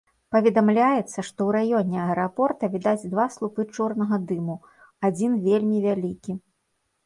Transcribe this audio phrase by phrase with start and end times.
[0.35, 4.59] Паведамляецца, што ў раёне аэрапорта відаць два слупы чорнага дыму,
[5.11, 6.31] адзін вельмі вялікі.